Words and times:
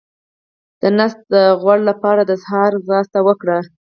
د 0.81 0.83
ګیډې 0.97 1.15
د 1.33 1.35
غوړ 1.61 1.79
لپاره 1.89 2.21
د 2.25 2.31
سهار 2.43 2.71
منډه 2.87 3.19
وکړئ 3.27 3.61